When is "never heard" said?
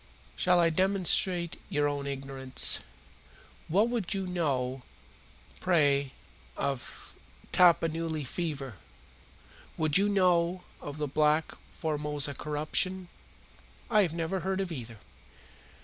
14.15-14.59